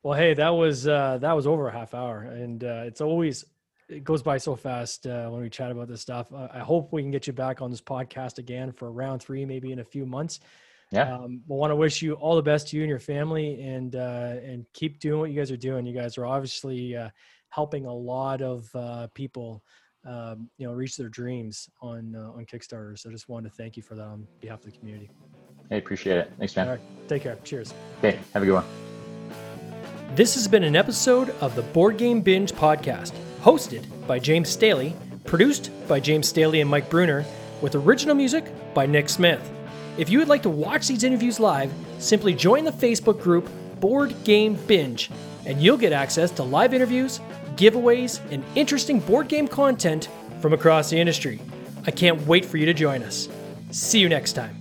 [0.04, 3.46] Well, hey, that was uh, that was over a half hour, and uh, it's always
[3.88, 6.34] it goes by so fast uh, when we chat about this stuff.
[6.34, 9.72] I hope we can get you back on this podcast again for round three, maybe
[9.72, 10.40] in a few months.
[10.92, 11.14] Yeah.
[11.14, 13.96] Um, I want to wish you all the best to you and your family, and
[13.96, 15.86] uh, and keep doing what you guys are doing.
[15.86, 17.10] You guys are obviously uh,
[17.50, 19.64] helping a lot of uh, people,
[20.06, 22.98] um, you know, reach their dreams on uh, on Kickstarter.
[22.98, 25.12] So I just wanted to thank you for that on behalf of the community.
[25.70, 26.32] Hey, appreciate it.
[26.40, 26.68] Thanks, man.
[26.68, 27.08] All right.
[27.08, 27.38] Take care.
[27.44, 27.74] Cheers.
[28.00, 28.20] Okay.
[28.34, 28.91] Have a good one.
[30.14, 34.94] This has been an episode of the Board Game Binge podcast, hosted by James Staley,
[35.24, 37.24] produced by James Staley and Mike Bruner,
[37.62, 38.44] with original music
[38.74, 39.40] by Nick Smith.
[39.98, 43.50] If you would like to watch these interviews live, simply join the Facebook group
[43.80, 45.10] Board Game Binge,
[45.46, 47.22] and you'll get access to live interviews,
[47.56, 50.10] giveaways, and interesting board game content
[50.42, 51.40] from across the industry.
[51.88, 53.30] I can't wait for you to join us.
[53.72, 54.61] See you next time.